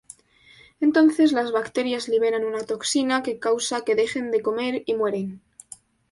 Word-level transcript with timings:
Entonces, 0.79 1.31
las 1.31 1.51
bacterias 1.51 2.07
liberan 2.07 2.43
una 2.43 2.63
toxina 2.65 3.21
que 3.21 3.37
causa 3.37 3.81
que 3.85 3.93
dejen 3.93 4.31
de 4.31 4.41
comer 4.41 4.81
y 4.87 4.95
mueren. 4.95 5.43